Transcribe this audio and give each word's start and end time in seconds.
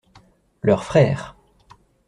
Leurs 0.63 0.83
frères. 0.83 1.35